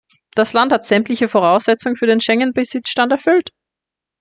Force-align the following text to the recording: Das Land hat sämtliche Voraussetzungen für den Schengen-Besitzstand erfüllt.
Das 0.33 0.53
Land 0.53 0.71
hat 0.73 0.83
sämtliche 0.83 1.27
Voraussetzungen 1.27 1.95
für 1.95 2.07
den 2.07 2.21
Schengen-Besitzstand 2.21 3.11
erfüllt. 3.11 3.51